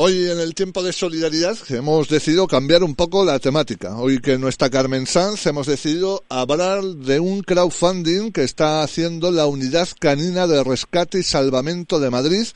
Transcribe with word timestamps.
Hoy 0.00 0.30
en 0.30 0.38
el 0.38 0.54
tiempo 0.54 0.84
de 0.84 0.92
solidaridad 0.92 1.58
hemos 1.70 2.08
decidido 2.08 2.46
cambiar 2.46 2.84
un 2.84 2.94
poco 2.94 3.24
la 3.24 3.40
temática. 3.40 3.96
Hoy 3.96 4.20
que 4.20 4.38
no 4.38 4.46
está 4.46 4.70
Carmen 4.70 5.08
Sanz 5.08 5.44
hemos 5.46 5.66
decidido 5.66 6.22
hablar 6.28 6.84
de 6.84 7.18
un 7.18 7.42
crowdfunding 7.42 8.30
que 8.30 8.44
está 8.44 8.84
haciendo 8.84 9.32
la 9.32 9.46
Unidad 9.46 9.88
Canina 9.98 10.46
de 10.46 10.62
Rescate 10.62 11.18
y 11.18 11.24
Salvamento 11.24 11.98
de 11.98 12.10
Madrid 12.10 12.46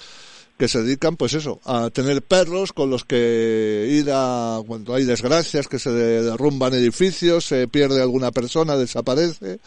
que 0.57 0.69
se 0.69 0.85
dedican 0.85 1.17
pues 1.17 1.35
eso, 1.35 1.61
a 1.65 1.91
tener 1.91 2.23
perros 2.23 2.73
con 2.73 2.91
los 2.91 3.05
que 3.05 3.89
ir 3.91 4.13
a 4.13 4.61
cuando 4.65 4.95
hay 4.95 5.05
desgracias, 5.05 5.67
que 5.67 5.81
se 5.81 5.91
derrumban 5.91 6.75
edificios, 6.75 7.45
se 7.45 7.67
pierde 7.67 8.01
alguna 8.01 8.31
persona, 8.31 8.77
desaparece. 8.77 9.59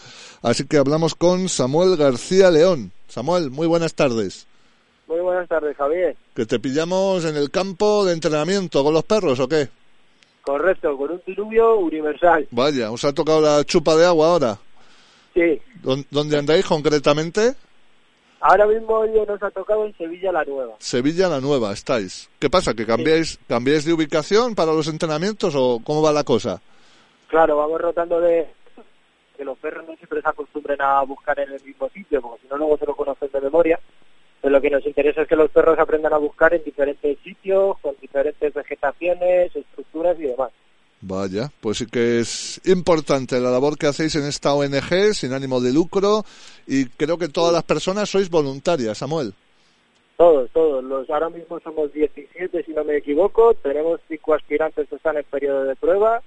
Así 0.42 0.64
que 0.64 0.78
hablamos 0.78 1.14
con 1.14 1.50
Samuel 1.50 1.98
García 1.98 2.52
León. 2.52 2.94
Samuel, 3.10 3.52
muy 3.52 3.68
buenas 3.68 3.96
tardes. 3.96 4.48
Muy 5.08 5.20
buenas 5.20 5.48
tardes, 5.48 5.78
Javier. 5.78 6.16
¿Que 6.34 6.46
te 6.46 6.60
pillamos 6.60 7.26
en 7.26 7.36
el 7.36 7.52
campo 7.52 8.06
de 8.06 8.14
entrenamiento 8.14 8.84
con 8.84 8.94
los 8.94 9.04
perros 9.04 9.40
o 9.40 9.48
qué? 9.48 9.70
Correcto, 10.42 10.98
con 10.98 11.12
un 11.12 11.22
diluvio 11.26 11.78
universal. 11.78 12.48
Vaya, 12.52 12.92
¿os 12.92 13.04
ha 13.06 13.14
tocado 13.14 13.42
la 13.42 13.64
chupa 13.64 13.96
de 13.96 14.06
agua 14.06 14.28
ahora? 14.28 14.58
Sí. 15.34 15.62
¿Dónde 16.10 16.38
andáis 16.38 16.66
concretamente? 16.66 17.56
Ahora 18.40 18.68
mismo 18.68 18.94
hoy 18.96 19.10
nos 19.28 19.42
ha 19.42 19.50
tocado 19.50 19.86
en 19.86 19.98
Sevilla 19.98 20.32
la 20.32 20.44
Nueva. 20.44 20.76
Sevilla 20.80 21.30
la 21.30 21.42
Nueva, 21.42 21.74
estáis. 21.74 22.30
¿Qué 22.40 22.50
pasa? 22.50 22.74
¿Que 22.74 22.86
cambiáis, 22.86 23.40
cambiáis 23.48 23.86
de 23.86 23.94
ubicación 23.94 24.54
para 24.54 24.72
los 24.72 24.88
entrenamientos 24.88 25.56
o 25.56 25.82
cómo 25.84 26.02
va 26.02 26.12
la 26.12 26.24
cosa? 26.24 26.62
Claro, 27.28 27.58
vamos 27.58 27.82
rotando 27.82 28.22
de 28.22 28.48
que 29.36 29.44
los 29.44 29.58
perros 29.58 29.86
no 29.88 29.96
siempre 29.96 30.22
se 30.22 30.30
acostumbren 30.30 30.82
a 30.82 31.02
buscar 31.04 31.40
en 31.40 31.52
el 31.54 31.64
mismo 31.64 31.90
sitio, 31.90 32.22
porque 32.22 32.44
si 32.44 32.48
no 32.48 32.58
luego 32.58 32.78
se 32.78 32.86
lo 32.86 32.96
conocen 32.96 33.30
de 33.34 33.42
memoria 33.42 33.80
lo 34.50 34.62
que 34.62 34.70
nos 34.70 34.86
interesa 34.86 35.22
es 35.22 35.28
que 35.28 35.36
los 35.36 35.52
perros 35.52 35.80
aprendan 35.80 36.14
a 36.14 36.18
buscar 36.18 36.54
en 36.54 36.64
diferentes 36.64 37.18
sitios, 37.20 37.78
con 37.80 37.96
diferentes 38.02 38.54
vegetaciones, 38.54 39.56
estructuras 39.56 40.20
y 40.20 40.24
demás. 40.24 40.52
Vaya, 41.02 41.52
pues 41.62 41.78
sí 41.78 41.86
que 41.86 42.20
es 42.20 42.60
importante 42.66 43.40
la 43.40 43.52
labor 43.52 43.78
que 43.78 43.88
hacéis 43.88 44.16
en 44.16 44.26
esta 44.26 44.54
ONG 44.54 45.14
sin 45.14 45.34
ánimo 45.34 45.62
de 45.62 45.72
lucro 45.72 46.24
y 46.66 46.86
creo 46.86 47.18
que 47.18 47.28
todas 47.28 47.54
las 47.54 47.64
personas 47.64 48.10
sois 48.10 48.30
voluntarias, 48.30 48.98
Samuel. 48.98 49.34
Todos, 50.18 50.50
todos. 50.52 50.84
Los, 50.84 51.10
ahora 51.10 51.30
mismo 51.30 51.60
somos 51.60 51.92
17, 51.92 52.64
si 52.64 52.72
no 52.72 52.84
me 52.84 52.98
equivoco. 52.98 53.54
Tenemos 53.54 54.00
cinco 54.08 54.34
aspirantes 54.34 54.88
que 54.88 54.96
están 54.96 55.18
en 55.18 55.26
periodo 55.26 55.66
de 55.66 55.76
prueba 55.76 56.22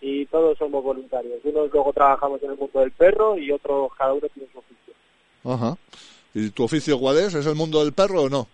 y 0.00 0.26
todos 0.26 0.56
somos 0.58 0.82
voluntarios. 0.82 1.40
Unos 1.44 1.70
luego 1.72 1.92
trabajamos 1.92 2.42
en 2.42 2.50
el 2.50 2.56
mundo 2.56 2.80
del 2.80 2.92
perro 2.92 3.36
y 3.36 3.52
otros, 3.52 3.90
cada 3.96 4.14
uno 4.14 4.26
tiene 4.32 4.48
su 4.52 4.58
oficio. 4.58 4.94
Ajá. 5.44 5.76
¿Y 6.36 6.50
tu 6.50 6.64
oficio 6.64 6.98
cuál 6.98 7.16
es? 7.16 7.34
¿Es 7.34 7.46
el 7.46 7.54
mundo 7.54 7.82
del 7.82 7.94
perro 7.94 8.24
o 8.24 8.28
no? 8.28 8.46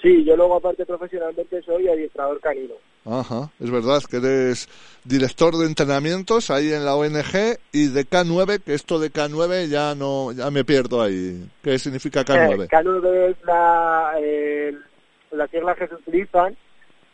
Sí, 0.00 0.24
yo 0.24 0.36
luego 0.36 0.56
aparte 0.56 0.86
profesionalmente 0.86 1.60
soy 1.62 1.86
adiestrador 1.86 2.40
canino. 2.40 2.72
Ajá, 3.04 3.50
es 3.60 3.70
verdad 3.70 4.02
que 4.08 4.16
eres 4.16 4.66
director 5.04 5.54
de 5.54 5.66
entrenamientos 5.66 6.50
ahí 6.50 6.72
en 6.72 6.86
la 6.86 6.96
ONG 6.96 7.58
y 7.72 7.88
de 7.88 8.06
K9, 8.06 8.62
que 8.62 8.72
esto 8.72 8.98
de 8.98 9.12
K9 9.12 9.68
ya 9.68 9.94
no, 9.94 10.32
ya 10.32 10.50
me 10.50 10.64
pierdo 10.64 11.02
ahí. 11.02 11.46
¿Qué 11.62 11.78
significa 11.78 12.24
K9? 12.24 12.64
Eh, 12.64 12.68
K9 12.68 13.30
es 13.30 13.36
la, 13.44 14.14
eh, 14.22 14.74
las 15.32 15.50
siglas 15.50 15.76
que 15.76 15.88
se 15.88 15.96
utilizan 15.96 16.56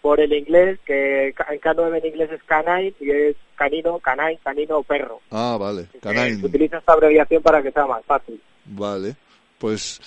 por 0.02 0.20
el 0.20 0.32
inglés, 0.32 0.78
que 0.86 1.26
en 1.30 1.60
K9 1.60 1.98
en 1.98 2.06
inglés 2.06 2.30
es 2.30 2.42
canine 2.44 2.94
y 3.00 3.10
es 3.10 3.36
canino, 3.56 3.98
canine, 3.98 4.38
canino 4.44 4.78
o 4.78 4.82
perro. 4.84 5.20
Ah, 5.32 5.56
vale, 5.58 5.86
canine. 6.00 6.36
Se 6.36 6.46
utiliza 6.46 6.78
esta 6.78 6.92
abreviación 6.92 7.42
para 7.42 7.60
que 7.60 7.72
sea 7.72 7.86
más 7.86 8.04
fácil. 8.04 8.40
Vale. 8.66 9.16
Pues 9.60 10.00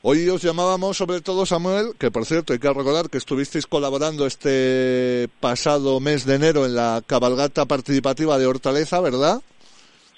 hoy 0.00 0.26
os 0.30 0.42
llamábamos 0.42 0.96
sobre 0.96 1.20
todo 1.20 1.44
Samuel, 1.44 1.92
que 1.98 2.10
por 2.10 2.24
cierto 2.24 2.54
hay 2.54 2.58
que 2.58 2.72
recordar 2.72 3.10
que 3.10 3.18
estuvisteis 3.18 3.66
colaborando 3.66 4.26
este 4.26 5.28
pasado 5.40 6.00
mes 6.00 6.24
de 6.24 6.36
enero 6.36 6.64
en 6.64 6.74
la 6.74 7.02
cabalgata 7.06 7.66
participativa 7.66 8.38
de 8.38 8.46
Hortaleza, 8.46 9.00
¿verdad? 9.02 9.42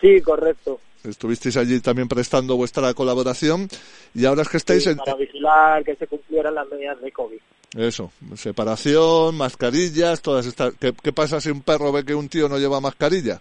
Sí, 0.00 0.20
correcto. 0.22 0.78
Estuvisteis 1.02 1.56
allí 1.56 1.80
también 1.80 2.06
prestando 2.06 2.56
vuestra 2.56 2.94
colaboración 2.94 3.68
y 4.14 4.24
ahora 4.24 4.42
es 4.42 4.48
que 4.48 4.58
estáis 4.58 4.86
en... 4.86 4.98
Para 4.98 5.16
vigilar 5.16 5.82
que 5.82 5.96
se 5.96 6.06
cumplieran 6.06 6.54
las 6.54 6.68
medidas 6.68 7.00
de 7.00 7.10
COVID. 7.10 7.38
Eso, 7.76 8.12
separación, 8.36 9.36
mascarillas, 9.36 10.22
todas 10.22 10.46
estas... 10.46 10.74
¿Qué, 10.78 10.92
¿Qué 10.92 11.12
pasa 11.12 11.40
si 11.40 11.50
un 11.50 11.62
perro 11.62 11.90
ve 11.90 12.04
que 12.04 12.14
un 12.14 12.28
tío 12.28 12.48
no 12.48 12.58
lleva 12.58 12.80
mascarilla? 12.80 13.40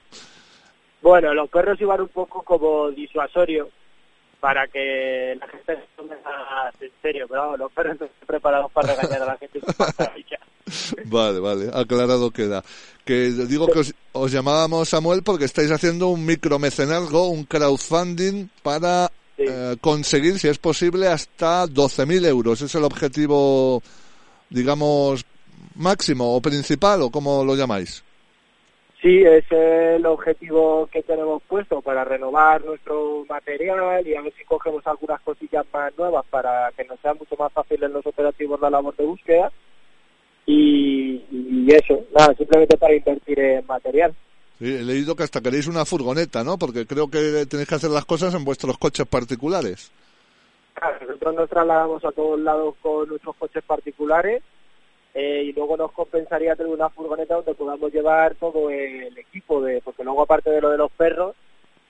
Bueno, 1.04 1.34
los 1.36 1.50
perros 1.50 1.80
iban 1.80 2.02
un 2.02 2.08
poco 2.10 2.42
como 2.44 2.90
disuasorio, 2.90 3.70
para 4.40 4.68
que 4.68 5.38
la 5.40 5.48
gente 5.48 5.76
se 5.76 5.88
tome 5.96 6.16
en 6.80 6.92
serio, 7.02 7.26
pero 7.28 7.42
vamos, 7.42 7.60
los 7.60 7.72
perros 7.72 7.94
están 7.94 8.10
preparados 8.26 8.72
para 8.72 8.96
regañar 8.96 9.24
a 9.24 9.26
la 9.26 9.38
gente 9.38 9.60
Vale, 11.06 11.40
vale, 11.40 11.72
aclarado 11.74 12.30
queda. 12.32 12.64
Que 13.04 13.32
digo 13.32 13.68
que 13.68 13.82
os, 14.12 14.32
llamábamos 14.32 14.90
Samuel 14.90 15.24
porque 15.24 15.46
estáis 15.46 15.72
haciendo 15.72 16.10
un 16.10 16.26
micromecenazgo, 16.26 17.30
un 17.30 17.44
crowdfunding 17.46 18.50
para 18.62 19.12
eh, 19.38 19.78
conseguir, 19.82 20.38
si 20.38 20.48
es 20.48 20.60
posible, 20.60 21.08
hasta 21.08 21.66
12.000 21.66 22.26
euros. 22.28 22.62
¿Es 22.62 22.76
el 22.76 22.84
objetivo, 22.84 23.82
digamos, 24.50 25.26
máximo 25.76 26.36
o 26.36 26.42
principal 26.42 27.02
o 27.02 27.10
cómo 27.10 27.44
lo 27.44 27.56
llamáis? 27.56 28.04
Sí, 29.02 29.24
es 29.24 29.46
el 29.50 30.06
objetivo 30.06 30.88
que 30.92 31.02
tenemos 31.04 31.42
puesto 31.44 31.82
para 31.82 32.04
renovar 32.04 32.66
nuestro 32.66 33.26
material 33.30 34.06
y 34.06 34.14
a 34.14 34.22
ver 34.22 34.34
si 34.38 34.44
cogemos 34.44 34.86
algunas 34.86 35.22
cosillas 35.22 35.66
más 35.72 35.98
nuevas 35.98 36.26
para 36.30 36.70
que 36.76 36.84
nos 36.84 37.00
sea 37.00 37.14
mucho 37.14 37.38
más 37.38 37.52
fácil 37.54 37.82
en 37.82 37.94
los 37.94 38.06
operativos 38.06 38.60
la 38.60 38.70
labor 38.70 38.94
de 38.98 39.06
búsqueda. 39.06 39.52
Y, 40.46 41.24
eso, 41.72 42.04
nada, 42.18 42.34
simplemente 42.36 42.76
para 42.78 42.96
invertir 42.96 43.40
en 43.40 43.66
material. 43.68 44.14
Sí, 44.58 44.66
he 44.66 44.84
leído 44.84 45.16
que 45.16 45.24
hasta 45.24 45.40
queréis 45.40 45.68
una 45.68 45.86
furgoneta, 45.86 46.44
¿no? 46.44 46.58
Porque 46.58 46.86
creo 46.86 47.10
que 47.10 47.46
tenéis 47.46 47.70
que 47.70 47.76
hacer 47.76 47.92
las 47.92 48.04
cosas 48.04 48.34
en 48.34 48.44
vuestros 48.44 48.78
coches 48.78 49.06
particulares. 49.06 49.92
Claro, 50.74 50.98
nosotros 51.06 51.36
nos 51.36 51.50
trasladamos 51.50 52.04
a 52.04 52.12
todos 52.12 52.40
lados 52.40 52.76
con 52.82 53.08
nuestros 53.08 53.36
coches 53.38 53.64
particulares 53.64 54.44
eh, 55.14 55.44
y 55.46 55.54
luego 55.54 55.76
nos 55.76 55.92
compensaría 55.92 56.56
tener 56.56 56.72
una 56.72 56.90
furgoneta 56.90 57.36
donde 57.36 57.56
podamos 57.56 57.92
llevar 57.92 58.36
todo 58.36 58.70
el 58.70 59.18
equipo, 59.18 59.62
de 59.62 59.82
porque 59.82 60.04
luego 60.04 60.22
aparte 60.22 60.50
de 60.52 60.62
lo 60.62 60.70
de 60.70 60.78
los 60.78 60.92
perros, 60.92 61.36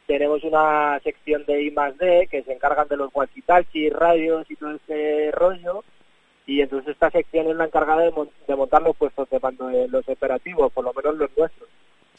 tenemos 0.08 0.44
una 0.44 1.00
sección 1.04 1.46
de 1.46 1.64
I 1.64 1.72
más 1.72 1.98
D 1.98 2.28
que 2.32 2.42
se 2.44 2.54
encargan 2.54 2.88
de 2.88 2.98
los 2.98 3.12
walkie-talkies, 3.12 3.92
radios 3.92 4.50
y 4.50 4.56
todo 4.56 4.72
ese 4.72 5.32
rollo, 5.32 5.84
y 6.48 6.62
entonces 6.62 6.94
esta 6.94 7.12
sección 7.12 7.48
es 7.48 7.56
la 7.56 7.66
encargada 7.66 8.02
de, 8.02 8.14
de 8.48 8.56
montar 8.56 8.82
los 8.82 8.96
puestos 8.96 9.30
de 9.30 9.40
mando 9.40 9.68
de 9.68 9.88
los 9.88 10.08
operativos, 10.10 10.72
por 10.72 10.84
lo 10.84 10.94
menos 10.94 11.16
los 11.16 11.38
nuestros. 11.38 11.70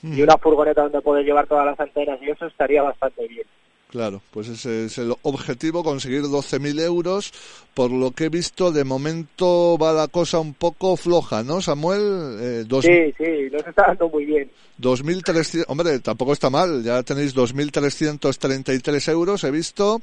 Y 0.03 0.23
una 0.23 0.39
furgoneta 0.39 0.83
donde 0.83 1.03
poder 1.03 1.27
llevar 1.27 1.47
todas 1.47 1.67
las 1.67 1.79
antenas 1.79 2.19
y 2.23 2.31
eso 2.31 2.47
estaría 2.47 2.83
bastante 2.83 3.27
bien. 3.29 3.47
Claro, 3.91 4.23
pues 4.31 4.47
ese 4.47 4.85
es 4.85 4.99
el 4.99 5.13
objetivo, 5.23 5.83
conseguir 5.83 6.23
12.000 6.23 6.81
euros. 6.81 7.33
Por 7.75 7.91
lo 7.91 8.13
que 8.13 8.27
he 8.27 8.29
visto, 8.29 8.71
de 8.71 8.85
momento 8.85 9.77
va 9.77 9.93
la 9.93 10.07
cosa 10.07 10.39
un 10.39 10.55
poco 10.55 10.97
floja, 10.97 11.43
¿no, 11.43 11.61
Samuel? 11.61 12.37
Eh, 12.41 12.65
Sí, 12.83 13.15
sí, 13.19 13.49
nos 13.51 13.67
está 13.67 13.89
dando 13.89 14.09
muy 14.09 14.27
bien. 14.27 14.49
2.300, 14.81 15.65
hombre, 15.67 15.99
tampoco 15.99 16.33
está 16.33 16.51
mal, 16.51 16.85
ya 16.85 17.03
tenéis 17.03 17.35
2.333 17.35 19.11
euros, 19.11 19.43
he 19.43 19.51
visto. 19.51 20.01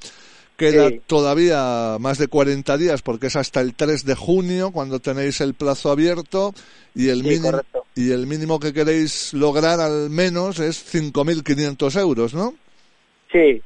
Queda 0.57 0.89
todavía 1.05 1.97
más 1.99 2.17
de 2.17 2.27
40 2.27 2.77
días 2.77 3.03
porque 3.03 3.27
es 3.27 3.35
hasta 3.35 3.61
el 3.61 3.75
3 3.75 4.03
de 4.03 4.15
junio 4.15 4.71
cuando 4.71 4.99
tenéis 4.99 5.39
el 5.39 5.53
plazo 5.53 5.91
abierto 5.91 6.53
y 6.95 7.09
el, 7.09 7.23
mínimo, 7.23 7.61
y 7.95 8.11
el 8.11 8.25
mínimo 8.25 8.59
que 8.59 8.73
queréis 8.73 9.33
lograr 9.33 9.79
al 9.79 10.09
menos 10.09 10.59
es 10.59 10.83
5.500 10.93 12.01
euros, 12.01 12.33
¿no? 12.33 12.55
Sí, 13.31 13.61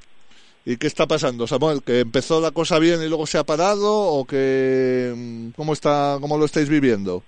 ¿Y 0.63 0.77
qué 0.77 0.87
está 0.87 1.07
pasando, 1.07 1.47
Samuel? 1.47 1.81
¿Que 1.83 2.01
empezó 2.01 2.39
la 2.39 2.51
cosa 2.51 2.77
bien 2.77 3.01
y 3.01 3.07
luego 3.07 3.25
se 3.25 3.39
ha 3.39 3.43
parado 3.43 3.91
o 3.91 4.25
que 4.25 5.11
mm, 5.15 5.49
cómo 5.51 5.73
está 5.73 6.17
cómo 6.21 6.37
lo 6.37 6.45
estáis 6.45 6.69
viviendo? 6.69 7.23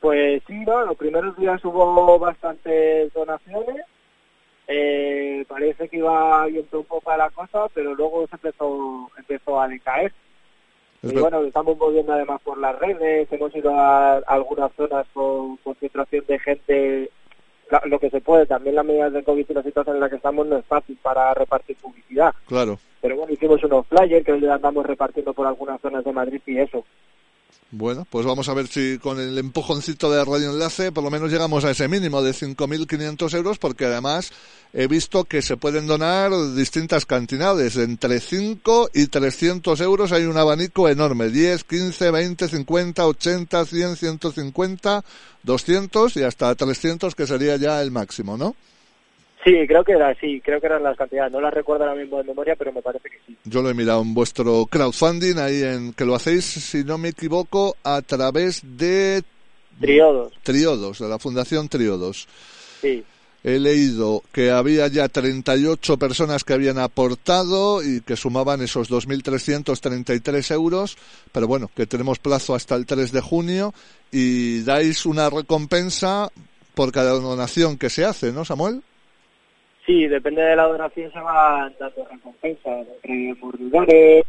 Pues 0.00 0.42
sí, 0.46 0.54
¿no? 0.54 0.84
los 0.84 0.96
primeros 0.96 1.36
días 1.36 1.64
hubo 1.64 2.18
bastantes 2.18 3.12
donaciones. 3.12 3.84
Eh, 4.68 5.44
parece 5.48 5.88
que 5.88 5.96
iba 5.96 6.46
viendo 6.46 6.80
un 6.80 6.84
poco 6.84 7.16
la 7.16 7.30
cosa, 7.30 7.68
pero 7.74 7.94
luego 7.94 8.26
se 8.28 8.36
empezó 8.36 9.10
empezó 9.16 9.60
a 9.60 9.66
decaer. 9.66 10.12
y 11.02 11.18
bueno, 11.18 11.42
estamos 11.42 11.76
moviendo 11.76 12.12
además 12.12 12.40
por 12.42 12.58
las 12.58 12.78
redes, 12.78 13.32
hemos 13.32 13.54
ido 13.56 13.72
a, 13.74 14.18
algunas 14.18 14.70
zonas 14.74 15.06
con 15.12 15.56
concentración 15.58 16.24
de 16.28 16.38
gente, 16.38 17.10
lo 17.84 17.98
que 17.98 18.10
se 18.10 18.20
puede, 18.20 18.46
también 18.46 18.74
las 18.74 18.84
medidas 18.84 19.12
de 19.12 19.22
COVID 19.22 19.46
y 19.48 19.54
la 19.54 19.62
situación 19.62 19.96
en 19.96 20.00
la 20.00 20.08
que 20.08 20.16
estamos 20.16 20.46
no 20.46 20.56
es 20.56 20.64
fácil 20.64 20.98
para 21.02 21.34
repartir 21.34 21.76
publicidad. 21.76 22.34
Claro. 22.46 22.78
Pero 23.00 23.16
bueno, 23.16 23.32
hicimos 23.32 23.62
unos 23.62 23.86
flyers 23.86 24.24
que 24.24 24.32
le 24.32 24.50
andamos 24.50 24.84
repartiendo 24.84 25.32
por 25.32 25.46
algunas 25.46 25.80
zonas 25.80 26.04
de 26.04 26.12
Madrid 26.12 26.40
y 26.46 26.58
eso. 26.58 26.84
Bueno, 27.70 28.06
pues 28.08 28.24
vamos 28.24 28.48
a 28.48 28.54
ver 28.54 28.66
si 28.66 28.98
con 28.98 29.20
el 29.20 29.36
empujoncito 29.36 30.10
de 30.10 30.24
Radio 30.24 30.50
Enlace 30.50 30.90
por 30.90 31.04
lo 31.04 31.10
menos 31.10 31.30
llegamos 31.30 31.66
a 31.66 31.70
ese 31.70 31.86
mínimo 31.86 32.22
de 32.22 32.30
5.500 32.30 33.34
euros 33.34 33.58
porque 33.58 33.84
además 33.84 34.32
he 34.72 34.86
visto 34.86 35.24
que 35.24 35.42
se 35.42 35.58
pueden 35.58 35.86
donar 35.86 36.32
distintas 36.54 37.04
cantidades. 37.04 37.76
Entre 37.76 38.20
5 38.20 38.88
y 38.94 39.08
300 39.08 39.82
euros 39.82 40.12
hay 40.12 40.24
un 40.24 40.38
abanico 40.38 40.88
enorme. 40.88 41.28
10, 41.28 41.64
15, 41.64 42.10
20, 42.10 42.48
50, 42.48 43.06
80, 43.06 43.64
100, 43.66 43.96
150, 43.96 45.04
200 45.42 46.16
y 46.16 46.22
hasta 46.22 46.54
300 46.54 47.14
que 47.14 47.26
sería 47.26 47.56
ya 47.56 47.82
el 47.82 47.90
máximo, 47.90 48.38
¿no? 48.38 48.56
Sí, 49.48 49.66
creo 49.66 49.82
que 49.82 49.92
era 49.92 50.14
sí, 50.20 50.42
creo 50.44 50.60
que 50.60 50.66
eran 50.66 50.82
las 50.82 50.96
cantidades. 50.96 51.32
No 51.32 51.40
las 51.40 51.54
recuerdo 51.54 51.84
ahora 51.84 51.98
mismo 51.98 52.18
de 52.18 52.24
memoria, 52.24 52.54
pero 52.54 52.70
me 52.70 52.82
parece 52.82 53.08
que 53.08 53.18
sí. 53.26 53.36
Yo 53.44 53.62
lo 53.62 53.70
he 53.70 53.74
mirado 53.74 54.02
en 54.02 54.12
vuestro 54.12 54.66
crowdfunding, 54.66 55.38
ahí 55.38 55.62
en 55.62 55.94
que 55.94 56.04
lo 56.04 56.14
hacéis, 56.14 56.44
si 56.44 56.84
no 56.84 56.98
me 56.98 57.08
equivoco, 57.08 57.74
a 57.82 58.02
través 58.02 58.60
de 58.62 59.22
Triodos. 59.80 60.34
Triodos, 60.42 60.98
de 60.98 61.08
la 61.08 61.18
Fundación 61.18 61.68
Triodos. 61.68 62.28
Sí. 62.82 63.02
He 63.44 63.58
leído 63.58 64.22
que 64.32 64.50
había 64.50 64.88
ya 64.88 65.08
38 65.08 65.96
personas 65.96 66.44
que 66.44 66.52
habían 66.52 66.78
aportado 66.78 67.82
y 67.82 68.02
que 68.02 68.16
sumaban 68.16 68.60
esos 68.60 68.90
2.333 68.90 70.52
euros, 70.52 70.98
pero 71.32 71.46
bueno, 71.46 71.70
que 71.74 71.86
tenemos 71.86 72.18
plazo 72.18 72.54
hasta 72.54 72.74
el 72.74 72.84
3 72.84 73.12
de 73.12 73.20
junio 73.20 73.72
y 74.10 74.62
dais 74.62 75.06
una 75.06 75.30
recompensa 75.30 76.30
por 76.74 76.92
cada 76.92 77.12
donación 77.12 77.78
que 77.78 77.88
se 77.88 78.04
hace, 78.04 78.32
¿no, 78.32 78.44
Samuel? 78.44 78.82
Sí, 79.88 80.06
depende 80.06 80.42
de 80.42 80.54
la 80.54 80.64
donación 80.64 81.10
se 81.10 81.18
van 81.18 81.74
dando 81.80 82.06
recompensas 82.10 82.86
entre 82.86 83.34
mordidores. 83.40 84.22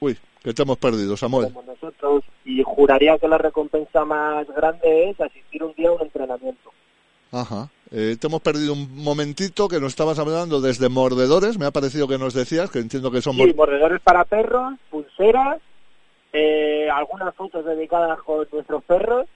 Uy, 0.00 0.18
que 0.42 0.52
te 0.52 0.62
hemos 0.62 0.78
perdido, 0.78 1.16
Samuel. 1.16 1.52
Como 1.52 1.62
nosotros, 1.62 2.24
y 2.44 2.60
juraría 2.64 3.16
que 3.18 3.28
la 3.28 3.38
recompensa 3.38 4.04
más 4.04 4.48
grande 4.48 5.10
es 5.10 5.20
asistir 5.20 5.62
un 5.62 5.72
día 5.74 5.90
a 5.90 5.92
un 5.92 6.02
entrenamiento. 6.02 6.72
Ajá. 7.30 7.68
Eh, 7.92 8.16
te 8.20 8.26
hemos 8.26 8.40
perdido 8.40 8.72
un 8.72 8.92
momentito 8.96 9.68
que 9.68 9.78
nos 9.78 9.92
estabas 9.92 10.18
hablando 10.18 10.60
desde 10.60 10.88
mordedores, 10.88 11.56
me 11.56 11.66
ha 11.66 11.70
parecido 11.70 12.08
que 12.08 12.18
nos 12.18 12.34
decías, 12.34 12.68
que 12.68 12.80
entiendo 12.80 13.12
que 13.12 13.22
son... 13.22 13.36
Sí, 13.36 13.54
mordedores 13.54 14.00
para 14.00 14.24
perros, 14.24 14.74
pulseras, 14.90 15.60
eh, 16.32 16.88
algunas 16.92 17.32
fotos 17.36 17.64
dedicadas 17.64 18.20
con 18.22 18.44
nuestros 18.50 18.82
perros 18.82 19.28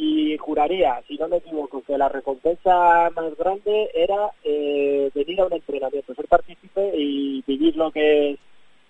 y 0.00 0.36
juraría, 0.38 1.02
si 1.08 1.16
no 1.16 1.26
me 1.26 1.38
equivoco, 1.38 1.82
que 1.82 1.98
la 1.98 2.08
recompensa 2.08 3.10
más 3.16 3.36
grande 3.36 3.90
era 3.92 4.30
eh, 4.44 5.10
venir 5.12 5.40
a 5.40 5.46
un 5.46 5.52
entrenamiento, 5.54 6.14
ser 6.14 6.28
partícipe 6.28 6.92
y 6.96 7.42
vivir 7.44 7.76
lo 7.76 7.90
que 7.90 8.30
es 8.30 8.38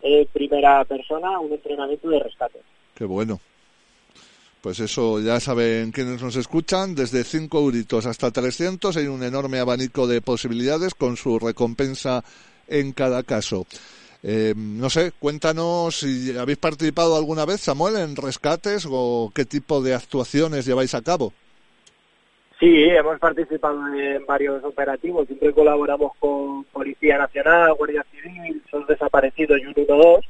eh, 0.02 0.28
primera 0.30 0.84
persona, 0.84 1.40
un 1.40 1.50
entrenamiento 1.50 2.10
de 2.10 2.18
rescate. 2.18 2.58
Qué 2.94 3.06
bueno. 3.06 3.40
Pues 4.60 4.80
eso, 4.80 5.18
ya 5.20 5.40
saben 5.40 5.92
quienes 5.92 6.20
nos 6.20 6.36
escuchan, 6.36 6.94
desde 6.94 7.24
5 7.24 7.58
euritos 7.58 8.04
hasta 8.04 8.30
300 8.30 8.94
hay 8.98 9.06
un 9.06 9.22
enorme 9.22 9.60
abanico 9.60 10.06
de 10.06 10.20
posibilidades 10.20 10.94
con 10.94 11.16
su 11.16 11.38
recompensa 11.38 12.22
en 12.66 12.92
cada 12.92 13.22
caso. 13.22 13.64
Eh, 14.22 14.54
no 14.56 14.90
sé, 14.90 15.12
cuéntanos 15.18 16.00
si 16.00 16.36
habéis 16.36 16.58
participado 16.58 17.16
alguna 17.16 17.46
vez, 17.46 17.60
Samuel, 17.60 17.96
en 17.96 18.16
rescates 18.16 18.86
o 18.90 19.30
qué 19.34 19.44
tipo 19.44 19.80
de 19.80 19.94
actuaciones 19.94 20.66
lleváis 20.66 20.94
a 20.94 21.02
cabo. 21.02 21.32
Sí, 22.58 22.88
hemos 22.88 23.20
participado 23.20 23.94
en 23.94 24.26
varios 24.26 24.64
operativos, 24.64 25.28
siempre 25.28 25.52
colaboramos 25.52 26.10
con 26.18 26.64
Policía 26.64 27.16
Nacional, 27.16 27.74
Guardia 27.74 28.04
Civil, 28.10 28.60
son 28.68 28.84
desaparecidos 28.86 29.60
y 29.60 29.72
112. 29.74 30.28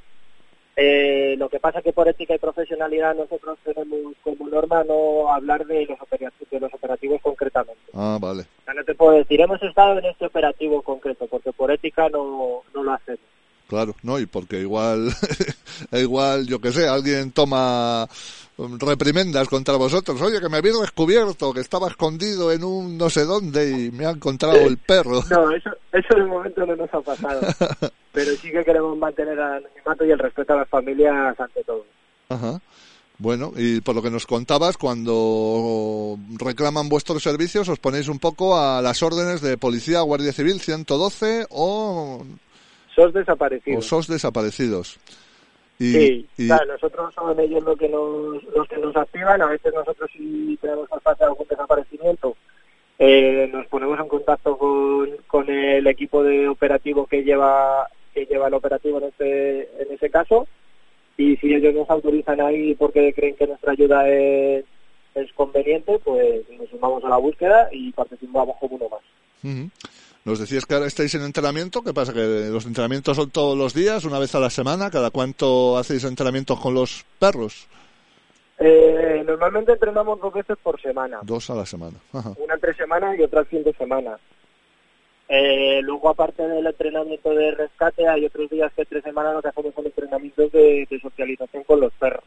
Eh, 0.81 1.34
lo 1.38 1.49
que 1.49 1.58
pasa 1.58 1.82
que 1.82 1.93
por 1.93 2.06
ética 2.06 2.34
y 2.34 2.38
profesionalidad 2.38 3.17
nosotros 3.17 3.58
tenemos 3.64 4.14
como 4.23 4.49
norma 4.49 4.84
no 4.84 5.32
hablar 5.32 5.67
de 5.67 5.87
los 5.87 6.00
operativos, 6.00 6.50
de 6.50 6.61
los 6.61 6.73
operativos 6.73 7.20
concretamente. 7.20 7.82
Ah, 7.94 8.19
vale. 8.20 8.44
no 8.73 8.84
te 8.84 8.94
puedo 8.94 9.12
decir, 9.12 9.41
hemos 9.41 9.61
estado 9.62 9.99
en 9.99 10.05
este 10.05 10.26
operativo 10.26 10.82
concreto, 10.82 11.26
porque 11.26 11.52
por 11.52 11.73
ética 11.73 12.08
no, 12.11 12.62
no 12.75 12.84
lo 12.84 12.93
hacemos. 12.93 13.27
Claro, 13.69 13.94
no, 14.03 14.19
y 14.19 14.25
porque 14.25 14.61
igual, 14.61 15.11
igual, 15.93 16.47
yo 16.47 16.59
que 16.59 16.73
sé, 16.73 16.88
alguien 16.88 17.32
toma 17.32 18.09
reprimendas 18.56 19.47
contra 19.47 19.76
vosotros. 19.76 20.20
Oye, 20.23 20.41
que 20.41 20.49
me 20.49 20.56
habéis 20.56 20.81
descubierto, 20.81 21.53
que 21.53 21.61
estaba 21.61 21.88
escondido 21.88 22.50
en 22.50 22.65
un 22.65 22.97
no 22.97 23.11
sé 23.11 23.25
dónde 23.25 23.70
y 23.70 23.91
me 23.91 24.06
ha 24.06 24.11
encontrado 24.11 24.56
el 24.56 24.79
perro. 24.79 25.23
No, 25.31 25.50
eso, 25.53 25.70
eso 25.93 26.15
de 26.15 26.25
momento 26.25 26.65
no 26.65 26.76
nos 26.76 26.93
ha 26.93 27.00
pasado. 27.03 27.41
Pero 28.12 28.32
sí 28.32 28.50
que 28.50 28.65
queremos 28.65 28.97
mantener 28.97 29.35
el 29.35 29.43
anonimato 29.43 30.05
y 30.06 30.11
el 30.11 30.19
respeto 30.19 30.55
a 30.55 30.56
las 30.56 30.69
familias 30.69 31.38
ante 31.38 31.62
todo. 31.62 31.85
Ajá. 32.31 32.61
Bueno, 33.19 33.53
y 33.56 33.81
por 33.81 33.94
lo 33.94 34.03
que 34.03 34.11
nos 34.11 34.26
contabas, 34.26 34.79
cuando 34.79 36.17
reclaman 36.38 36.88
vuestros 36.88 37.23
servicios, 37.23 37.69
os 37.69 37.79
ponéis 37.79 38.09
un 38.09 38.19
poco 38.19 38.59
a 38.59 38.81
las 38.81 39.03
órdenes 39.03 39.43
de 39.43 39.59
Policía, 39.59 40.00
Guardia 40.00 40.32
Civil 40.32 40.61
112 40.61 41.47
o 41.50 42.25
sos 42.98 43.12
desaparecidos. 43.12 43.84
O 43.84 43.88
sos 43.88 44.08
desaparecidos. 44.08 44.98
Y, 45.78 46.26
sí, 46.36 46.46
Claro, 46.46 46.72
nosotros 46.72 47.14
son 47.14 47.38
ellos 47.38 47.62
los 47.62 47.78
que 47.78 47.88
nos, 47.88 48.42
los 48.54 48.68
que 48.68 48.78
nos 48.78 48.96
activan, 48.96 49.40
a 49.40 49.46
veces 49.46 49.72
nosotros 49.72 50.10
si 50.12 50.58
tenemos 50.60 50.88
que 50.88 50.96
hacer 51.04 51.26
algún 51.26 51.46
desaparecimiento, 51.48 52.36
eh, 52.98 53.48
nos 53.52 53.66
ponemos 53.68 53.98
en 54.00 54.08
contacto 54.08 54.58
con, 54.58 55.10
con 55.28 55.48
el 55.48 55.86
equipo 55.86 56.24
de 56.24 56.48
operativo 56.48 57.06
que 57.06 57.22
lleva 57.22 57.86
que 58.12 58.26
lleva 58.26 58.48
el 58.48 58.54
operativo 58.54 58.98
en 58.98 59.04
este 59.04 59.60
en 59.80 59.92
ese 59.92 60.10
caso 60.10 60.48
y 61.16 61.36
si 61.36 61.54
ellos 61.54 61.74
nos 61.74 61.88
autorizan 61.90 62.40
ahí 62.40 62.74
porque 62.74 63.12
creen 63.12 63.36
que 63.36 63.46
nuestra 63.46 63.72
ayuda 63.72 64.08
es, 64.08 64.64
es 65.14 65.32
conveniente, 65.34 66.00
pues 66.00 66.42
nos 66.58 66.68
sumamos 66.70 67.04
a 67.04 67.08
la 67.08 67.18
búsqueda 67.18 67.68
y 67.70 67.92
participamos 67.92 68.56
como 68.58 68.76
uno 68.76 68.88
más. 68.88 69.70
Nos 70.25 70.38
decías 70.38 70.67
que 70.67 70.75
ahora 70.75 70.87
estáis 70.87 71.15
en 71.15 71.23
entrenamiento, 71.23 71.82
¿qué 71.82 71.94
pasa? 71.94 72.12
¿Que 72.12 72.49
los 72.50 72.67
entrenamientos 72.67 73.17
son 73.17 73.31
todos 73.31 73.56
los 73.56 73.73
días, 73.73 74.05
una 74.05 74.19
vez 74.19 74.35
a 74.35 74.41
la 74.41 74.50
semana? 74.50 74.91
¿Cada 74.91 75.11
cuánto 75.11 75.79
hacéis 75.79 76.05
entrenamientos 76.05 76.61
con 76.61 76.75
los 76.75 77.05
perros? 77.19 77.67
Eh, 78.59 79.23
normalmente 79.25 79.73
entrenamos 79.73 80.20
dos 80.20 80.34
veces 80.34 80.56
por 80.63 80.81
semana. 80.81 81.20
Dos 81.22 81.48
a 81.51 81.55
la 81.55 81.65
semana. 81.65 81.98
Una 82.13 82.55
entre 82.55 82.75
semana 82.75 83.17
y 83.17 83.22
otra 83.22 83.41
el 83.41 83.46
fin 83.46 83.63
de 83.63 83.72
semana. 83.72 84.19
Eh, 85.29 85.81
luego, 85.82 86.08
aparte 86.08 86.43
del 86.46 86.67
entrenamiento 86.67 87.31
de 87.31 87.53
rescate, 87.53 88.08
hay 88.08 88.25
otros 88.27 88.51
días 88.51 88.72
que 88.75 88.84
tres 88.84 89.05
semanas 89.05 89.41
que 89.43 89.48
hacemos 89.48 89.75
son 89.75 89.87
entrenamientos 89.87 90.51
de, 90.53 90.87
de 90.91 91.01
socialización 91.01 91.65
con 91.65 91.81
los 91.81 91.93
perros 91.93 92.25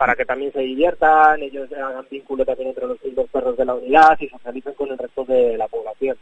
para 0.00 0.16
que 0.16 0.24
también 0.24 0.50
se 0.50 0.60
diviertan, 0.60 1.42
ellos 1.42 1.70
hagan 1.72 2.06
vínculo 2.10 2.42
también 2.42 2.70
entre 2.70 2.86
los 2.86 2.96
dos 3.14 3.28
perros 3.28 3.54
de 3.54 3.66
la 3.66 3.74
unidad 3.74 4.16
y 4.18 4.30
socialicen 4.30 4.72
con 4.72 4.90
el 4.90 4.96
resto 4.96 5.26
de 5.26 5.58
la 5.58 5.68
población. 5.68 6.16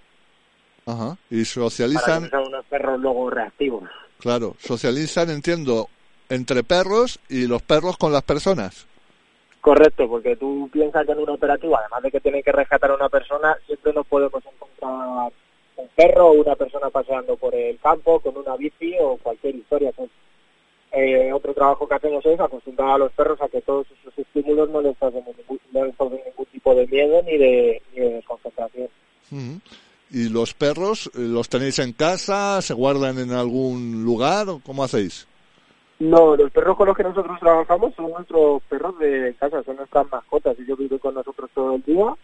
Ajá. 0.89 1.19
Y 1.31 1.45
socializan. 1.45 2.31
Para 2.31 2.43
unos 2.43 2.65
perros 2.65 2.99
luego 2.99 3.29
reactivos. 3.29 3.85
Claro, 4.19 4.57
socializan, 4.59 5.29
entiendo, 5.29 5.89
entre 6.31 6.65
perros 6.65 7.21
y 7.29 7.47
los 7.47 7.61
perros 7.61 7.99
con 7.99 8.11
las 8.11 8.23
personas. 8.23 8.87
Correcto, 9.61 10.09
porque 10.09 10.35
tú 10.37 10.71
piensas 10.73 11.05
que 11.05 11.13
en 11.13 11.19
un 11.19 11.29
operativo, 11.29 11.77
además 11.77 12.03
de 12.03 12.11
que 12.11 12.21
tienen 12.21 12.43
que 12.43 12.53
rescatar 12.53 12.91
a 12.91 12.95
una 12.95 13.11
persona, 13.11 13.55
siempre 13.67 13.93
nos 13.93 14.07
podemos 14.07 14.43
encontrar 14.47 15.31
un 15.77 15.89
perro 15.95 16.29
o 16.29 16.33
una 16.33 16.57
persona 16.57 16.89
paseando 16.89 17.37
por 17.37 17.55
el 17.55 17.79
campo 17.79 18.19
con 18.21 18.39
una 18.39 18.57
bici 18.57 18.95
o 19.01 19.19
cualquier 19.19 19.57
historia. 19.57 19.93
eh, 20.93 21.31
otro 21.35 21.53
trabajo 21.53 21.87
que 21.87 21.95
hacemos 21.95 22.25
es 22.25 22.41
acostumbrar 22.41 22.93
a 22.93 22.99
los 22.99 23.13
perros 23.13 23.41
a 23.43 23.49
que 23.49 23.61
todos 23.61 23.87
esos 24.01 24.19
estímulos 24.19 24.71
no 24.71 24.81
les 24.81 24.97
causen 24.97 25.23
ningún, 25.25 25.61
no 25.71 25.85
les 25.85 25.95
ningún 25.99 26.47
tipo 26.51 26.75
de 26.75 26.87
miedo 26.87 27.23
ni 27.25 27.37
de, 27.37 27.83
ni 27.93 28.01
de 28.01 28.11
desconcentración. 28.15 28.89
¿Y 30.11 30.29
los 30.29 30.55
perros 30.55 31.11
eh, 31.15 31.21
los 31.21 31.49
tenéis 31.49 31.79
en 31.79 31.93
casa? 31.93 32.63
¿Se 32.63 32.75
guardan 32.75 33.19
en 33.19 33.33
algún 33.33 34.05
lugar? 34.05 34.49
o 34.49 34.61
¿Cómo 34.65 34.83
hacéis? 34.85 35.27
No, 35.99 36.37
los 36.37 36.51
perros 36.53 36.77
con 36.77 36.87
los 36.87 36.97
que 36.97 37.03
nosotros 37.03 37.39
trabajamos 37.41 37.93
son 37.95 38.11
nuestros 38.11 38.63
perros 38.69 38.99
de 38.99 39.35
casa, 39.39 39.63
son 39.65 39.77
nuestras 39.77 40.11
mascotas. 40.11 40.57
Ellos 40.59 40.79
viven 40.79 40.99
con 40.99 41.15
nosotros 41.15 41.51
todo 41.53 41.75
el 41.75 41.83
día 41.83 42.15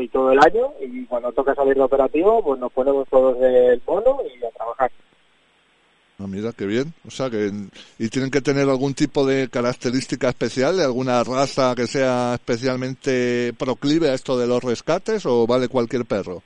y 0.00 0.08
todo 0.08 0.32
el 0.32 0.38
año. 0.38 0.72
Y 0.80 1.04
cuando 1.04 1.30
toca 1.32 1.54
salir 1.54 1.74
de 1.74 1.82
operativo, 1.82 2.42
pues 2.42 2.58
nos 2.58 2.72
ponemos 2.72 3.06
todos 3.08 3.38
del 3.38 3.82
mono 3.86 4.18
y 4.22 4.44
a 4.44 4.50
trabajar. 4.50 4.90
Ah, 6.18 6.26
mira, 6.26 6.52
qué 6.52 6.66
bien. 6.66 6.94
O 7.06 7.10
sea, 7.10 7.28
que 7.28 7.50
¿y 7.98 8.08
tienen 8.08 8.30
que 8.30 8.40
tener 8.40 8.68
algún 8.68 8.94
tipo 8.94 9.26
de 9.26 9.48
característica 9.48 10.28
especial, 10.28 10.76
de 10.76 10.84
alguna 10.84 11.22
raza 11.22 11.74
que 11.74 11.86
sea 11.86 12.34
especialmente 12.34 13.52
proclive 13.58 14.10
a 14.10 14.14
esto 14.14 14.38
de 14.38 14.46
los 14.46 14.62
rescates 14.62 15.26
o 15.26 15.46
vale 15.46 15.68
cualquier 15.68 16.06
perro? 16.06 16.42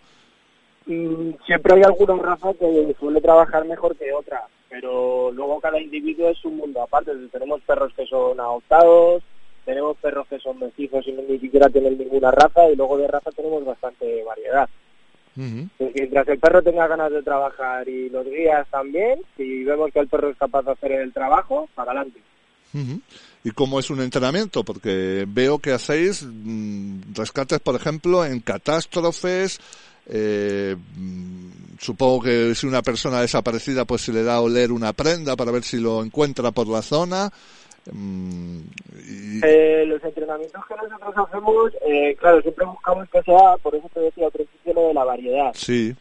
Mm, 0.86 1.30
siempre 1.44 1.74
hay 1.74 1.82
alguna 1.82 2.14
raza 2.22 2.54
que 2.54 2.94
suele 2.98 3.20
trabajar 3.20 3.64
mejor 3.64 3.96
que 3.96 4.12
otra. 4.12 4.46
pero 4.68 5.30
luego 5.32 5.60
cada 5.60 5.80
individuo 5.80 6.28
es 6.28 6.44
un 6.44 6.56
mundo 6.56 6.82
aparte. 6.82 7.12
Tenemos 7.32 7.60
perros 7.62 7.92
que 7.96 8.04
son 8.06 8.38
adoptados, 8.38 9.22
tenemos 9.64 9.96
perros 9.98 10.26
que 10.28 10.38
son 10.38 10.58
mestizos 10.58 11.06
y 11.06 11.12
ni 11.12 11.38
siquiera 11.38 11.68
tienen 11.68 11.96
ninguna 11.96 12.30
raza, 12.30 12.68
y 12.70 12.76
luego 12.76 12.98
de 12.98 13.08
raza 13.08 13.30
tenemos 13.30 13.64
bastante 13.64 14.22
variedad. 14.24 14.68
Mientras 15.36 16.28
el 16.28 16.38
perro 16.38 16.62
tenga 16.62 16.86
ganas 16.86 17.12
de 17.12 17.22
trabajar 17.22 17.86
y 17.88 18.08
los 18.08 18.24
guías 18.24 18.66
también, 18.70 19.20
si 19.36 19.64
vemos 19.64 19.92
que 19.92 20.00
el 20.00 20.08
perro 20.08 20.30
es 20.30 20.36
capaz 20.36 20.62
de 20.62 20.72
hacer 20.72 20.92
el 20.92 21.12
trabajo, 21.12 21.68
para 21.74 21.92
adelante. 21.92 22.20
¿Y 23.44 23.50
cómo 23.52 23.78
es 23.78 23.90
un 23.90 24.00
entrenamiento? 24.00 24.64
Porque 24.64 25.24
veo 25.28 25.58
que 25.58 25.72
hacéis 25.72 26.22
mm, 26.22 27.14
rescates, 27.14 27.60
por 27.60 27.74
ejemplo, 27.74 28.24
en 28.24 28.40
catástrofes. 28.40 29.60
Eh, 30.08 30.76
mm, 30.96 31.76
supongo 31.78 32.22
que 32.22 32.54
si 32.54 32.66
una 32.66 32.82
persona 32.82 33.20
desaparecida, 33.20 33.84
pues 33.84 34.02
se 34.02 34.12
le 34.12 34.22
da 34.22 34.36
a 34.36 34.40
oler 34.40 34.72
una 34.72 34.92
prenda 34.92 35.36
para 35.36 35.50
ver 35.50 35.62
si 35.62 35.78
lo 35.78 36.02
encuentra 36.02 36.50
por 36.52 36.68
la 36.68 36.82
zona. 36.82 37.30
Mm, 37.92 38.60
eh, 39.42 39.84
los 39.86 40.02
entrenamientos 40.02 40.64
que 40.66 40.74
nosotros 40.74 41.14
hacemos, 41.16 41.72
eh, 41.86 42.16
claro, 42.18 42.40
siempre 42.42 42.66
buscamos 42.66 43.08
que 43.10 43.22
sea, 43.22 43.56
por 43.62 43.74
eso 43.74 43.88
te 43.92 44.00
decía 44.00 44.26
al 44.26 44.32
principio 44.32 44.74
lo 44.74 44.88
de 44.88 44.94
la 44.94 45.04
variedad. 45.04 45.52
Sí. 45.54 45.94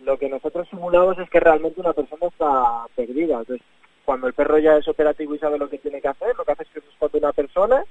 Lo 0.00 0.18
que 0.18 0.28
nosotros 0.28 0.66
simulamos 0.68 1.18
es 1.18 1.28
que 1.30 1.40
realmente 1.40 1.80
una 1.80 1.92
persona 1.92 2.26
está 2.26 2.84
perdida. 2.94 3.38
Entonces, 3.40 3.66
cuando 4.04 4.26
el 4.26 4.32
perro 4.32 4.58
ya 4.58 4.76
es 4.76 4.88
operativo 4.88 5.34
y 5.34 5.38
sabe 5.38 5.58
lo 5.58 5.68
que 5.68 5.78
tiene 5.78 6.00
que 6.00 6.08
hacer, 6.08 6.34
lo 6.36 6.44
que 6.44 6.52
hace 6.52 6.62
es 6.64 6.68
que 6.70 6.80
responde 6.80 7.18
una 7.18 7.32
persona 7.32 7.84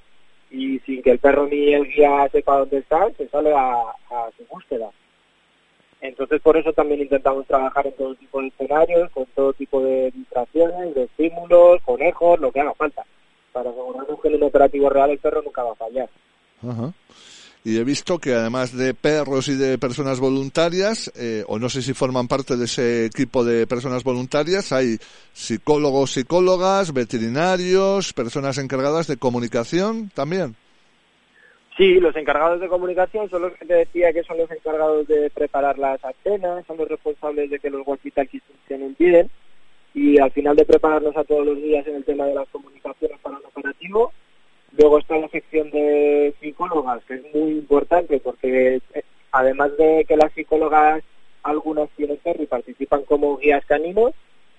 y 0.51 0.79
sin 0.79 1.01
que 1.03 1.11
el 1.11 1.19
perro 1.19 1.47
ni 1.47 1.73
el 1.73 1.87
guía 1.87 2.27
sepa 2.31 2.57
dónde 2.57 2.79
está, 2.79 3.07
se 3.15 3.27
sale 3.29 3.53
a, 3.53 3.73
a 4.09 4.29
su 4.35 4.43
búsqueda. 4.45 4.89
Entonces, 6.01 6.41
por 6.41 6.55
eso 6.55 6.71
también 6.71 7.01
intentamos 7.01 7.45
trabajar 7.45 7.85
en 7.87 7.93
todo 7.93 8.15
tipo 8.15 8.41
de 8.41 8.47
escenarios, 8.47 9.09
con 9.11 9.25
todo 9.35 9.53
tipo 9.53 9.81
de 9.81 10.11
distracciones, 10.11 10.95
de 10.95 11.03
estímulos, 11.03 11.81
conejos, 11.83 12.39
lo 12.39 12.51
que 12.51 12.61
haga 12.61 12.73
falta 12.73 13.05
para 13.51 13.69
asegurarnos 13.69 14.19
que 14.21 14.27
en 14.27 14.35
un 14.35 14.43
operativo 14.43 14.89
real 14.89 15.09
el 15.09 15.19
perro 15.19 15.41
nunca 15.41 15.63
va 15.63 15.71
a 15.71 15.75
fallar. 15.75 16.09
Y 17.63 17.77
he 17.77 17.83
visto 17.83 18.19
que 18.19 18.33
además 18.33 18.75
de 18.75 18.93
perros 18.93 19.49
y 19.49 19.55
de 19.55 19.77
personas 19.77 20.19
voluntarias, 20.19 21.11
eh, 21.15 21.43
o 21.47 21.59
no 21.59 21.67
sé 21.69 21.81
si 21.81 21.93
forman 21.93 22.27
parte 22.27 22.55
de 22.55 22.65
ese 22.65 23.05
equipo 23.05 23.43
de 23.43 23.67
personas 23.67 24.03
voluntarias, 24.03 24.71
hay 24.71 24.97
psicólogos, 25.33 26.13
psicólogas, 26.13 26.93
veterinarios, 26.93 28.13
personas 28.13 28.57
encargadas 28.57 29.07
de 29.07 29.17
comunicación 29.17 30.09
también. 30.13 30.55
Sí, 31.77 31.99
los 31.99 32.15
encargados 32.15 32.59
de 32.59 32.67
comunicación 32.67 33.29
son 33.29 33.43
los 33.43 33.53
que 33.53 33.65
te 33.65 33.73
decía 33.73 34.11
que 34.11 34.23
son 34.23 34.37
los 34.37 34.51
encargados 34.51 35.07
de 35.07 35.29
preparar 35.29 35.77
las 35.79 36.03
antenas, 36.03 36.65
son 36.65 36.77
los 36.77 36.89
responsables 36.89 37.49
de 37.49 37.59
que 37.59 37.69
los 37.69 37.85
walkie-talkies 37.85 38.41
funcionen 38.43 38.95
bien 38.99 39.29
y 39.93 40.19
al 40.19 40.31
final 40.31 40.55
de 40.55 40.65
prepararnos 40.65 41.15
a 41.15 41.23
todos 41.23 41.45
los 41.45 41.57
días 41.57 41.87
en 41.87 41.95
el 41.95 42.03
tema 42.03 42.25
de 42.25 42.35
las 42.35 42.49
comunicaciones 42.49 43.17
para 43.21 43.37
el 43.37 43.45
operativo. 43.45 44.11
Luego 44.77 44.99
está 44.99 45.17
la 45.17 45.29
sección 45.29 45.71
de 45.71 46.33
psicólogas, 46.39 47.03
que 47.05 47.15
es 47.15 47.23
muy 47.33 47.51
importante 47.51 48.19
porque 48.19 48.81
eh, 48.93 49.03
además 49.31 49.75
de 49.77 50.05
que 50.07 50.17
las 50.17 50.31
psicólogas 50.33 51.03
algunas 51.43 51.89
tienen 51.91 52.19
y 52.39 52.45
participan 52.45 53.03
como 53.03 53.37
guías 53.37 53.65
caninos, 53.65 54.11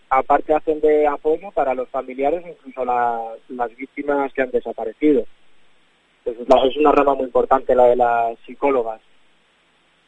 aparte 0.08 0.54
hacen 0.54 0.80
de 0.80 1.06
apoyo 1.06 1.50
para 1.52 1.74
los 1.74 1.88
familiares, 1.88 2.44
incluso 2.46 2.84
las 2.84 3.76
víctimas 3.76 4.32
que 4.32 4.42
han 4.42 4.50
desaparecido. 4.50 5.24
Entonces 6.24 6.70
es 6.70 6.76
una 6.76 6.92
rama 6.92 7.14
muy 7.14 7.24
importante 7.24 7.74
la 7.74 7.86
de 7.86 7.96
las 7.96 8.38
psicólogas. 8.46 9.00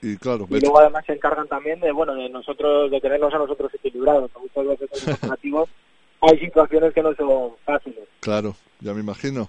Y 0.00 0.16
claro, 0.16 0.48
y 0.50 0.60
luego 0.60 0.80
además 0.80 1.04
se 1.06 1.12
encargan 1.12 1.46
también 1.46 1.78
de, 1.78 1.92
bueno, 1.92 2.14
de 2.14 2.28
nosotros, 2.28 2.90
de 2.90 3.00
tenernos 3.00 3.32
a 3.32 3.38
nosotros 3.38 3.72
equilibrados. 3.72 4.30
Muchas 4.40 4.66
veces 4.80 5.06
en 5.06 5.52
los 5.52 5.68
hay 6.22 6.38
situaciones 6.38 6.92
que 6.92 7.02
no 7.02 7.14
son 7.14 7.52
fáciles. 7.64 8.08
Claro, 8.20 8.56
ya 8.80 8.92
me 8.94 9.00
imagino. 9.00 9.48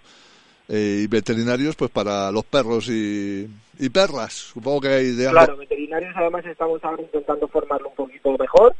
Eh, 0.70 1.02
y 1.04 1.08
veterinarios, 1.08 1.76
pues 1.76 1.92
para 1.92 2.32
los 2.32 2.46
perros 2.46 2.88
y, 2.88 3.48
y 3.80 3.90
perras, 3.90 4.34
supongo 4.34 4.82
que 4.82 4.88
hay 4.90 5.12
de 5.12 5.30
Claro, 5.30 5.58
veterinarios 5.58 6.14
además 6.16 6.46
estamos 6.46 6.84
ahora 6.84 7.02
intentando 7.02 7.48
formarlo 7.48 7.90
un 7.90 7.96
poquito 7.96 8.38
mejor 8.38 8.76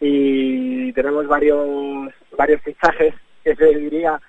y 0.00 0.92
tenemos 0.92 1.26
varios 1.26 2.12
varios 2.36 2.60
fichajes 2.62 3.14
que 3.44 3.54
se 3.56 3.74
diría 3.74 4.20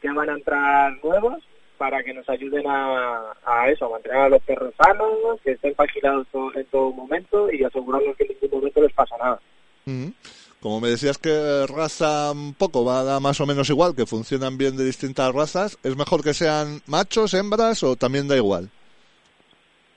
que 0.00 0.10
van 0.10 0.30
a 0.30 0.34
entrar 0.34 0.92
nuevos 1.02 1.42
para 1.76 2.02
que 2.02 2.12
nos 2.14 2.28
ayuden 2.28 2.66
a, 2.66 3.32
a 3.44 3.70
eso, 3.70 3.86
a 3.86 3.90
mantener 3.90 4.18
a 4.18 4.28
los 4.28 4.42
perros 4.42 4.74
sanos, 4.76 5.40
que 5.42 5.52
estén 5.52 5.74
paginados 5.74 6.26
en 6.54 6.64
todo 6.66 6.92
momento 6.92 7.50
y 7.52 7.62
asegurarnos 7.62 8.16
que 8.16 8.24
en 8.24 8.36
ningún 8.40 8.58
momento 8.58 8.80
les 8.82 8.92
pasa 8.92 9.16
nada. 9.18 9.40
Como 10.60 10.80
me 10.80 10.88
decías 10.88 11.18
que 11.18 11.64
raza 11.68 12.32
un 12.32 12.54
poco 12.54 12.84
va 12.84 13.00
a 13.00 13.04
dar 13.04 13.20
más 13.20 13.40
o 13.40 13.46
menos 13.46 13.70
igual, 13.70 13.94
que 13.94 14.06
funcionan 14.06 14.58
bien 14.58 14.76
de 14.76 14.84
distintas 14.84 15.32
razas, 15.32 15.78
¿es 15.84 15.96
mejor 15.96 16.24
que 16.24 16.34
sean 16.34 16.80
machos, 16.86 17.34
hembras 17.34 17.82
o 17.82 17.94
también 17.94 18.26
da 18.26 18.36
igual? 18.36 18.68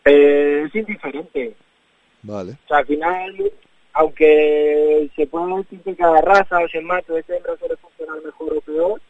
Eh, 0.06 0.64
es 0.68 0.76
indiferente. 0.76 1.56
Vale. 2.22 2.52
O 2.52 2.68
sea, 2.68 2.78
al 2.78 2.86
final, 2.86 3.52
aunque 3.94 5.10
se 5.16 5.26
pueda 5.28 5.58
decir 5.58 5.82
que 5.82 5.96
cada 5.96 6.22
raza, 6.22 6.60
o 6.60 6.68
si 6.68 6.78
es 6.78 6.84
macho 6.84 7.18
es 7.18 7.30
hembra, 7.30 7.58
suele 7.58 7.76
funcionar 7.78 8.18
mejor 8.24 8.58
o 8.58 8.62
peor, 8.62 9.02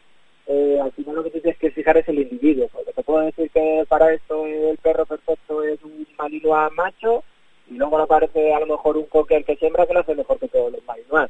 eh, 0.49 0.79
al 0.81 0.91
final 0.93 1.15
lo 1.15 1.23
que 1.23 1.29
tienes 1.29 1.57
que 1.59 1.69
fijar 1.69 1.97
es 1.97 2.09
el 2.09 2.19
individuo. 2.19 2.67
Porque 2.73 2.91
te 2.91 3.03
puedo 3.03 3.19
decir 3.19 3.49
que 3.51 3.85
para 3.87 4.11
esto 4.11 4.45
el 4.45 4.77
perro 4.79 5.05
perfecto 5.05 5.63
es 5.63 5.81
un 5.83 6.07
malinois 6.17 6.73
macho 6.73 7.23
y 7.69 7.75
luego 7.75 7.99
aparece 7.99 8.53
a 8.53 8.59
lo 8.59 8.65
mejor 8.65 8.97
un 8.97 9.05
cocker 9.05 9.45
que 9.45 9.55
siembra 9.57 9.85
que 9.85 9.93
lo 9.93 9.99
hace 9.99 10.15
mejor 10.15 10.39
que 10.39 10.47
todos 10.47 10.71
los 10.71 10.83
malinois. 10.85 11.29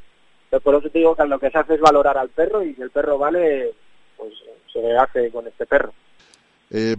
Por 0.63 0.75
eso 0.75 0.89
te 0.89 0.99
digo 0.99 1.15
que 1.15 1.25
lo 1.25 1.37
que 1.37 1.51
se 1.51 1.57
hace 1.57 1.75
es 1.75 1.81
valorar 1.81 2.17
al 2.17 2.29
perro 2.29 2.63
y 2.63 2.73
si 2.73 2.81
el 2.81 2.91
perro 2.91 3.17
vale, 3.17 3.73
pues 4.17 4.33
se 4.71 4.95
hace 4.95 5.29
con 5.31 5.45
este 5.45 5.65
perro. 5.65 5.93
Eh, 6.71 6.95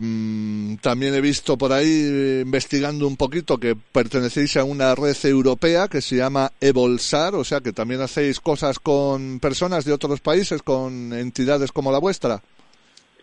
también 0.83 1.15
he 1.15 1.21
visto 1.21 1.57
por 1.57 1.73
ahí, 1.73 1.87
eh, 1.87 2.43
investigando 2.45 3.07
un 3.07 3.17
poquito, 3.17 3.59
que 3.59 3.77
pertenecéis 3.77 4.57
a 4.57 4.65
una 4.65 4.97
red 4.97 5.15
europea 5.25 5.87
que 5.87 6.01
se 6.01 6.17
llama 6.17 6.51
Evolsar, 6.61 7.37
o 7.37 7.45
sea 7.45 7.61
que 7.61 7.73
también 7.73 8.01
hacéis 8.01 8.41
cosas 8.41 8.81
con 8.81 9.39
personas 9.39 9.85
de 9.85 9.93
otros 9.93 10.21
países, 10.21 10.63
con 10.63 11.13
entidades 11.13 11.71
como 11.71 11.93
la 11.93 12.01
vuestra. 12.01 12.41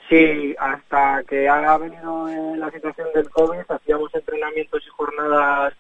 Sí, 0.08 0.56
hasta 0.58 1.22
que 1.28 1.50
ha 1.50 1.78
venido 1.78 2.30
la 2.56 2.72
situación 2.72 3.10
del 3.14 3.30
COVID, 3.30 3.60
hacíamos 3.68 4.16
entrenamientos 4.16 4.82
y 4.88 4.90
jornadas 4.90 5.74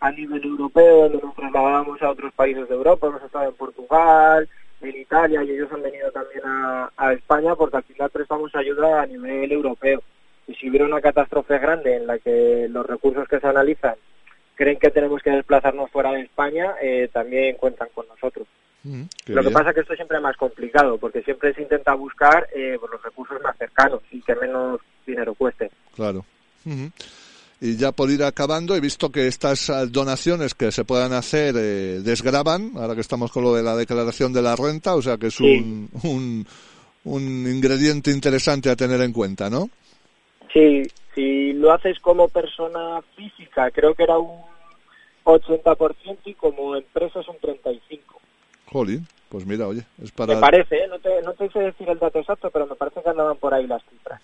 a 0.00 0.10
nivel 0.10 0.42
europeo, 0.42 1.02
donde 1.02 1.18
nos 1.18 1.34
trasladábamos 1.34 2.00
a 2.00 2.10
otros 2.10 2.32
países 2.32 2.66
de 2.66 2.74
Europa, 2.74 3.08
hemos 3.08 3.22
estado 3.22 3.50
en 3.50 3.54
Portugal, 3.56 4.48
en 4.80 4.96
Italia 4.96 5.42
y 5.44 5.50
ellos 5.50 5.70
han 5.70 5.82
venido 5.82 6.10
también 6.12 6.42
a 6.44 7.12
España 7.12 7.54
porque 7.54 7.76
al 7.76 7.84
final 7.84 8.10
prestamos 8.10 8.54
ayuda 8.54 9.02
a 9.02 9.06
nivel 9.06 9.52
europeo 9.52 10.02
y 10.46 10.54
si 10.54 10.68
hubiera 10.68 10.84
una 10.84 11.00
catástrofe 11.00 11.58
grande 11.58 11.96
en 11.96 12.06
la 12.06 12.18
que 12.18 12.66
los 12.68 12.86
recursos 12.86 13.28
que 13.28 13.40
se 13.40 13.46
analizan 13.46 13.94
creen 14.54 14.78
que 14.78 14.90
tenemos 14.90 15.22
que 15.22 15.30
desplazarnos 15.30 15.90
fuera 15.90 16.12
de 16.12 16.22
España, 16.22 16.74
eh, 16.80 17.08
también 17.12 17.56
cuentan 17.56 17.88
con 17.94 18.06
nosotros. 18.08 18.46
Mm, 18.84 19.02
Lo 19.26 19.42
que 19.42 19.50
pasa 19.50 19.70
es 19.70 19.74
que 19.74 19.80
esto 19.80 19.94
siempre 19.94 20.18
es 20.18 20.22
más 20.22 20.36
complicado, 20.36 20.98
porque 20.98 21.22
siempre 21.22 21.54
se 21.54 21.62
intenta 21.62 21.94
buscar 21.94 22.46
eh, 22.54 22.76
pues, 22.78 22.92
los 22.92 23.02
recursos 23.02 23.40
más 23.42 23.56
cercanos 23.56 24.02
y 24.10 24.20
que 24.20 24.34
menos 24.36 24.80
dinero 25.06 25.34
cueste. 25.34 25.70
Claro. 25.94 26.24
Y 27.60 27.76
ya 27.76 27.92
por 27.92 28.10
ir 28.10 28.22
acabando, 28.22 28.76
he 28.76 28.80
visto 28.80 29.10
que 29.10 29.26
estas 29.26 29.70
ah, 29.70 29.86
donaciones 29.86 30.54
que 30.54 30.70
se 30.70 30.84
puedan 30.84 31.12
hacer 31.12 31.54
eh, 31.56 32.00
desgraban, 32.02 32.72
ahora 32.76 32.94
que 32.94 33.00
estamos 33.00 33.32
con 33.32 33.42
lo 33.42 33.54
de 33.54 33.62
la 33.62 33.74
declaración 33.76 34.32
de 34.32 34.42
la 34.42 34.54
renta, 34.54 34.94
o 34.94 35.02
sea 35.02 35.16
que 35.16 35.28
es 35.28 35.40
un, 35.40 35.88
un, 36.02 36.46
un 37.04 37.22
ingrediente 37.22 38.10
interesante 38.10 38.70
a 38.70 38.76
tener 38.76 39.00
en 39.00 39.12
cuenta, 39.12 39.48
¿no? 39.48 39.70
Sí, 40.54 40.84
si 41.14 41.52
lo 41.52 41.72
haces 41.72 41.98
como 41.98 42.28
persona 42.28 43.02
física, 43.16 43.70
creo 43.72 43.94
que 43.94 44.04
era 44.04 44.16
un 44.16 44.40
80% 45.24 46.18
y 46.24 46.34
como 46.34 46.76
empresa 46.76 47.20
es 47.20 47.28
un 47.28 47.36
35%. 47.36 47.80
Jolín, 48.66 49.06
pues 49.28 49.44
mira, 49.46 49.66
oye, 49.66 49.82
es 50.02 50.12
para... 50.12 50.34
Me 50.34 50.40
parece, 50.40 50.76
¿eh? 50.76 50.88
no, 50.88 50.98
te, 51.00 51.20
no 51.22 51.32
te 51.34 51.48
sé 51.50 51.58
decir 51.58 51.88
el 51.88 51.98
dato 51.98 52.20
exacto, 52.20 52.50
pero 52.50 52.66
me 52.66 52.76
parece 52.76 53.02
que 53.02 53.10
andaban 53.10 53.36
por 53.36 53.52
ahí 53.52 53.66
las 53.66 53.82
cifras. 53.90 54.22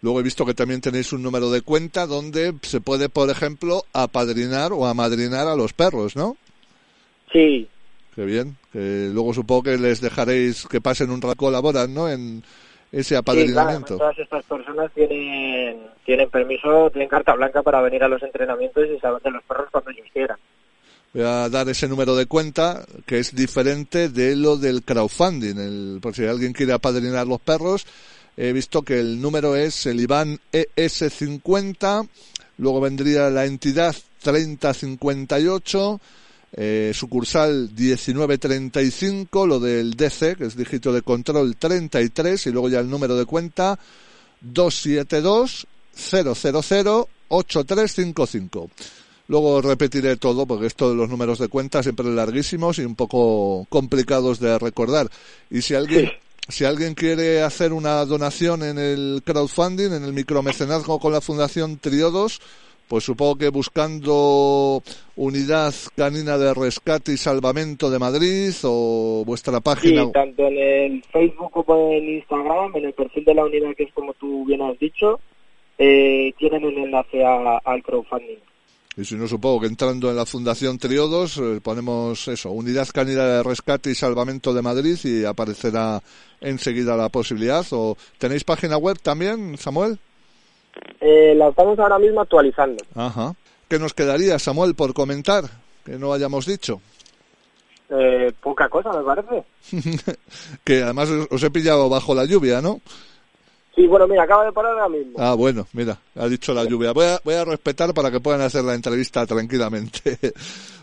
Luego 0.00 0.20
he 0.20 0.24
visto 0.24 0.44
que 0.44 0.54
también 0.54 0.80
tenéis 0.80 1.12
un 1.12 1.22
número 1.22 1.50
de 1.50 1.62
cuenta 1.62 2.06
donde 2.06 2.54
se 2.62 2.80
puede, 2.80 3.08
por 3.08 3.30
ejemplo, 3.30 3.84
apadrinar 3.92 4.72
o 4.72 4.86
amadrinar 4.86 5.46
a 5.46 5.56
los 5.56 5.72
perros, 5.72 6.16
¿no? 6.16 6.36
Sí. 7.32 7.68
Qué 8.14 8.24
bien. 8.24 8.56
Que 8.72 9.10
luego 9.12 9.34
supongo 9.34 9.64
que 9.64 9.78
les 9.78 10.00
dejaréis 10.00 10.66
que 10.66 10.80
pasen 10.80 11.10
un 11.10 11.22
rato, 11.22 11.36
colaboran, 11.36 11.94
¿no? 11.94 12.08
En, 12.08 12.42
ese 12.90 13.16
apadrinamiento. 13.16 13.94
Sí, 13.94 13.98
todas 13.98 14.18
estas 14.18 14.44
personas 14.44 14.90
tienen, 14.94 15.88
tienen 16.04 16.30
permiso, 16.30 16.90
tienen 16.90 17.08
carta 17.08 17.34
blanca 17.34 17.62
para 17.62 17.80
venir 17.80 18.02
a 18.02 18.08
los 18.08 18.22
entrenamientos 18.22 18.86
y 18.88 18.98
saber 18.98 19.22
de 19.22 19.30
los 19.30 19.42
perros 19.44 19.68
cuando 19.70 19.90
ellos 19.90 20.06
quieran. 20.12 20.38
Voy 21.12 21.22
a 21.22 21.48
dar 21.48 21.68
ese 21.68 21.88
número 21.88 22.14
de 22.16 22.26
cuenta 22.26 22.84
que 23.06 23.18
es 23.18 23.34
diferente 23.34 24.08
de 24.08 24.36
lo 24.36 24.56
del 24.56 24.82
crowdfunding. 24.82 25.58
El, 25.58 25.98
por 26.02 26.14
si 26.14 26.26
alguien 26.26 26.52
quiere 26.52 26.74
apadrinar 26.74 27.26
los 27.26 27.40
perros, 27.40 27.86
he 28.36 28.52
visto 28.52 28.82
que 28.82 29.00
el 29.00 29.20
número 29.20 29.56
es 29.56 29.86
el 29.86 30.00
IBAN 30.00 30.38
ES50, 30.52 32.08
luego 32.58 32.80
vendría 32.80 33.30
la 33.30 33.46
entidad 33.46 33.96
3058, 34.22 36.00
eh, 36.52 36.92
sucursal 36.94 37.70
1935, 37.76 39.46
lo 39.46 39.60
del 39.60 39.94
DC, 39.94 40.36
que 40.36 40.46
es 40.46 40.56
dígito 40.56 40.92
de 40.92 41.02
control 41.02 41.56
33, 41.56 42.46
y 42.46 42.50
luego 42.50 42.68
ya 42.68 42.80
el 42.80 42.88
número 42.88 43.16
de 43.16 43.26
cuenta 43.26 43.78
272 44.40 45.66
000 45.94 47.08
8355. 47.28 48.70
Luego 49.28 49.60
repetiré 49.60 50.16
todo 50.16 50.46
porque 50.46 50.66
esto 50.66 50.88
de 50.88 50.96
los 50.96 51.08
números 51.08 51.38
de 51.38 51.48
cuenta 51.48 51.82
siempre 51.82 52.06
larguísimos 52.06 52.78
y 52.78 52.84
un 52.84 52.94
poco 52.94 53.66
complicados 53.68 54.40
de 54.40 54.58
recordar. 54.58 55.10
Y 55.50 55.60
si 55.60 55.74
alguien, 55.74 56.10
si 56.48 56.64
alguien 56.64 56.94
quiere 56.94 57.42
hacer 57.42 57.74
una 57.74 58.04
donación 58.06 58.62
en 58.62 58.78
el 58.78 59.22
crowdfunding, 59.24 59.92
en 59.92 60.04
el 60.04 60.14
micromecenazgo 60.14 60.98
con 60.98 61.12
la 61.12 61.20
Fundación 61.20 61.76
Triodos, 61.76 62.40
pues 62.88 63.04
supongo 63.04 63.36
que 63.36 63.50
buscando 63.50 64.82
Unidad 65.16 65.74
Canina 65.94 66.38
de 66.38 66.54
Rescate 66.54 67.12
y 67.12 67.16
Salvamento 67.16 67.90
de 67.90 67.98
Madrid 67.98 68.52
o 68.64 69.22
vuestra 69.26 69.60
página. 69.60 70.06
Sí, 70.06 70.12
tanto 70.12 70.46
en 70.46 70.58
el 70.58 71.04
Facebook 71.12 71.52
como 71.52 71.92
en 71.92 72.08
Instagram, 72.08 72.76
en 72.76 72.86
el 72.86 72.92
perfil 72.94 73.24
de 73.24 73.34
la 73.34 73.44
unidad 73.44 73.74
que 73.76 73.84
es 73.84 73.92
como 73.92 74.14
tú 74.14 74.46
bien 74.46 74.62
has 74.62 74.78
dicho, 74.78 75.20
eh, 75.76 76.32
tienen 76.38 76.64
un 76.64 76.78
enlace 76.78 77.24
al 77.24 77.82
crowdfunding. 77.82 78.38
Y 78.96 79.04
si 79.04 79.14
no, 79.14 79.28
supongo 79.28 79.60
que 79.60 79.68
entrando 79.68 80.10
en 80.10 80.16
la 80.16 80.26
Fundación 80.26 80.76
Triodos 80.76 81.38
eh, 81.38 81.60
ponemos 81.62 82.26
eso, 82.26 82.50
Unidad 82.50 82.88
Canina 82.92 83.24
de 83.24 83.42
Rescate 83.44 83.92
y 83.92 83.94
Salvamento 83.94 84.52
de 84.52 84.62
Madrid 84.62 84.98
y 85.04 85.24
aparecerá 85.24 86.02
enseguida 86.40 86.96
la 86.96 87.08
posibilidad. 87.08 87.64
¿O 87.70 87.96
tenéis 88.18 88.42
página 88.42 88.76
web 88.76 88.98
también, 89.00 89.56
Samuel? 89.56 90.00
Eh, 91.00 91.34
la 91.34 91.48
estamos 91.48 91.78
ahora 91.78 91.98
mismo 91.98 92.20
actualizando. 92.20 92.84
Ajá. 92.94 93.34
¿Qué 93.68 93.78
nos 93.78 93.94
quedaría, 93.94 94.38
Samuel, 94.38 94.74
por 94.74 94.94
comentar 94.94 95.44
que 95.84 95.98
no 95.98 96.12
hayamos 96.12 96.46
dicho? 96.46 96.80
Eh, 97.90 98.32
poca 98.42 98.68
cosa, 98.68 98.90
me 98.92 99.02
parece. 99.02 99.44
que 100.64 100.82
además 100.82 101.08
os 101.30 101.42
he 101.42 101.50
pillado 101.50 101.88
bajo 101.88 102.14
la 102.14 102.24
lluvia, 102.24 102.60
¿no? 102.60 102.80
Sí, 103.74 103.86
bueno, 103.86 104.08
mira, 104.08 104.24
acaba 104.24 104.44
de 104.44 104.52
parar 104.52 104.72
ahora 104.72 104.88
mismo. 104.88 105.14
Ah, 105.18 105.34
bueno, 105.34 105.66
mira, 105.72 105.96
ha 106.16 106.26
dicho 106.26 106.52
la 106.52 106.64
lluvia. 106.64 106.92
Voy 106.92 107.06
a, 107.06 107.20
voy 107.24 107.34
a 107.34 107.44
respetar 107.44 107.94
para 107.94 108.10
que 108.10 108.18
puedan 108.20 108.40
hacer 108.40 108.64
la 108.64 108.74
entrevista 108.74 109.24
tranquilamente. 109.26 110.18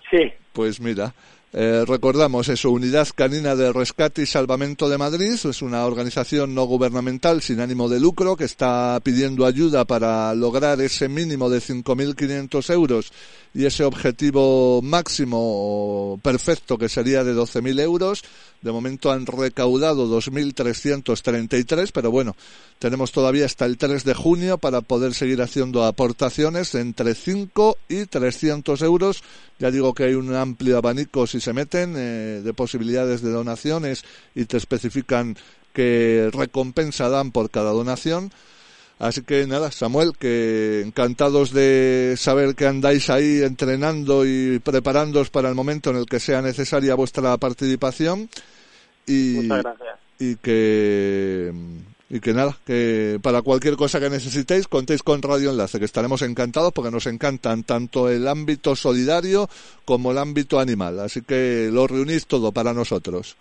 Sí. 0.09 0.31
Pues 0.55 0.79
mira, 0.79 1.13
eh, 1.53 1.85
recordamos 1.87 2.49
eso, 2.49 2.69
Unidad 2.71 3.07
Canina 3.15 3.55
de 3.55 3.71
Rescate 3.71 4.23
y 4.23 4.25
Salvamento 4.25 4.89
de 4.89 4.97
Madrid, 4.97 5.33
es 5.33 5.61
una 5.61 5.85
organización 5.85 6.53
no 6.53 6.65
gubernamental 6.65 7.41
sin 7.41 7.61
ánimo 7.61 7.87
de 7.87 7.99
lucro 7.99 8.35
que 8.35 8.43
está 8.43 8.99
pidiendo 9.01 9.45
ayuda 9.45 9.85
para 9.85 10.33
lograr 10.35 10.81
ese 10.81 11.07
mínimo 11.07 11.49
de 11.49 11.59
5.500 11.59 12.73
euros 12.73 13.11
y 13.55 13.65
ese 13.65 13.85
objetivo 13.85 14.81
máximo 14.81 16.19
perfecto 16.21 16.77
que 16.77 16.89
sería 16.89 17.23
de 17.23 17.33
12.000 17.33 17.79
euros. 17.79 18.21
De 18.61 18.71
momento 18.71 19.11
han 19.11 19.25
recaudado 19.25 20.07
2.333, 20.09 21.91
pero 21.93 22.11
bueno, 22.11 22.35
tenemos 22.79 23.13
todavía 23.13 23.45
hasta 23.45 23.65
el 23.65 23.77
3 23.77 24.03
de 24.03 24.13
junio 24.13 24.57
para 24.57 24.81
poder 24.81 25.13
seguir 25.13 25.41
haciendo 25.41 25.85
aportaciones 25.85 26.75
entre 26.75 27.15
5 27.15 27.77
y 27.87 28.07
300 28.07 28.81
euros. 28.81 29.23
Ya 29.59 29.71
digo 29.71 29.93
que 29.93 30.03
hay 30.03 30.13
un 30.15 30.33
amplio 30.35 30.77
abanico 30.77 31.27
si 31.27 31.39
se 31.39 31.53
meten 31.53 31.95
eh, 31.97 32.41
de 32.43 32.53
posibilidades 32.53 33.21
de 33.21 33.31
donaciones 33.31 34.03
y 34.33 34.45
te 34.45 34.57
especifican 34.57 35.37
qué 35.73 36.29
recompensa 36.33 37.09
dan 37.09 37.31
por 37.31 37.49
cada 37.49 37.71
donación. 37.71 38.31
Así 38.97 39.23
que 39.23 39.45
nada, 39.45 39.71
Samuel, 39.71 40.13
que 40.17 40.81
encantados 40.85 41.51
de 41.51 42.15
saber 42.17 42.55
que 42.55 42.65
andáis 42.65 43.09
ahí 43.09 43.41
entrenando 43.43 44.25
y 44.25 44.59
preparándoos 44.59 45.29
para 45.29 45.49
el 45.49 45.55
momento 45.55 45.89
en 45.89 45.97
el 45.97 46.05
que 46.05 46.21
sea 46.21 46.41
necesaria 46.41 46.95
vuestra 46.95 47.35
participación. 47.37 48.29
Y, 49.05 49.33
Muchas 49.35 49.63
gracias. 49.63 49.99
Y 50.17 50.35
que, 50.37 51.51
y 52.09 52.19
que 52.19 52.33
nada, 52.33 52.55
que 52.65 53.19
para 53.21 53.41
cualquier 53.41 53.75
cosa 53.75 53.99
que 53.99 54.09
necesitéis 54.09 54.67
contéis 54.67 55.01
con 55.01 55.21
Radio 55.21 55.49
Enlace, 55.49 55.79
que 55.79 55.85
estaremos 55.85 56.21
encantados 56.21 56.71
porque 56.71 56.91
nos 56.91 57.07
encantan 57.07 57.63
tanto 57.63 58.09
el 58.09 58.27
ámbito 58.27 58.75
solidario 58.75 59.49
como 59.85 60.11
el 60.11 60.19
ámbito 60.19 60.59
animal. 60.59 60.99
Así 60.99 61.21
que 61.21 61.69
lo 61.71 61.87
reunís 61.87 62.27
todo 62.27 62.51
para 62.51 62.73
nosotros. 62.73 63.35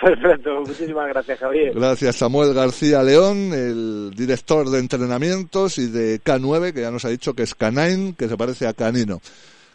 Perfecto, 0.00 0.60
muchísimas 0.60 1.08
gracias 1.08 1.38
Javier. 1.38 1.72
Gracias 1.74 2.16
Samuel 2.16 2.54
García 2.54 3.02
León, 3.02 3.52
el 3.52 4.12
director 4.14 4.68
de 4.68 4.78
entrenamientos 4.78 5.78
y 5.78 5.86
de 5.86 6.20
K9, 6.20 6.72
que 6.72 6.82
ya 6.82 6.90
nos 6.90 7.04
ha 7.04 7.08
dicho 7.08 7.34
que 7.34 7.42
es 7.42 7.54
Canine, 7.54 8.14
que 8.16 8.28
se 8.28 8.36
parece 8.36 8.66
a 8.66 8.74
Canino. 8.74 9.20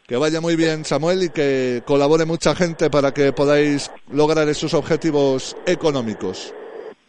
Que 0.07 0.17
vaya 0.17 0.41
muy 0.41 0.55
bien 0.55 0.85
Samuel 0.85 1.23
y 1.23 1.29
que 1.29 1.81
colabore 1.85 2.25
mucha 2.25 2.53
gente 2.55 2.89
para 2.89 3.13
que 3.13 3.31
podáis 3.31 3.89
lograr 4.11 4.47
esos 4.49 4.73
objetivos 4.73 5.55
económicos. 5.65 6.53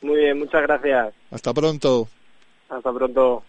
Muy 0.05 0.17
bien, 0.17 0.39
muchas 0.39 0.61
gracias. 0.61 1.15
Hasta 1.31 1.55
pronto. 1.55 2.07
Hasta 2.69 2.93
pronto. 2.93 3.43